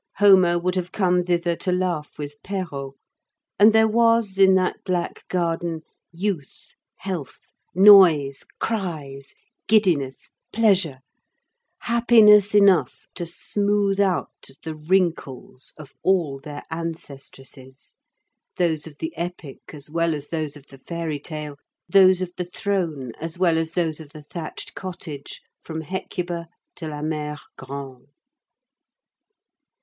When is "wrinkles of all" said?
14.73-16.39